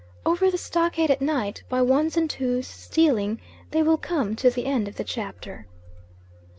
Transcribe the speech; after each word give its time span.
Over 0.25 0.49
the 0.49 0.57
stockade 0.57 1.11
at 1.11 1.21
night, 1.21 1.61
by 1.69 1.83
ones 1.83 2.17
and 2.17 2.27
twos, 2.27 2.65
stealing, 2.65 3.39
they 3.69 3.83
will 3.83 3.99
come 3.99 4.35
to 4.37 4.49
the 4.49 4.65
end 4.65 4.87
of 4.87 4.95
the 4.95 5.03
chapter. 5.03 5.67